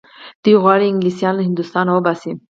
[0.43, 2.31] دوی غواړي انګلیسیان له هندوستانه وباسي.